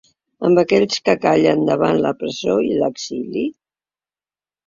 Amb 0.47 0.59
aquells 0.61 1.01
que 1.09 1.13
callen 1.25 1.61
davant 1.67 2.01
la 2.05 2.13
presó 2.23 2.55
i 2.69 2.71
l’exili? 2.79 3.43